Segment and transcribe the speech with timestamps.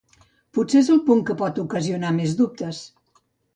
[0.57, 2.83] Potser és el punt que pot ocasionar més dubtes.